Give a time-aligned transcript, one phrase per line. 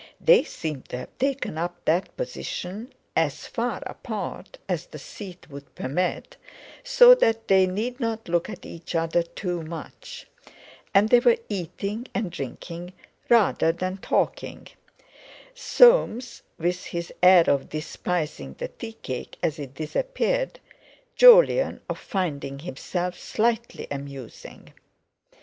[0.19, 5.75] They seemed to have taken up that position, as far apart as the seat would
[5.75, 6.37] permit,
[6.83, 10.25] so that they need not look at each other too much;
[10.91, 12.93] and they were eating and drinking
[13.29, 20.59] rather than talking—Soames with his air of despising the tea cake as it disappeared,
[21.15, 24.73] Jolyon of finding himself slightly amusing.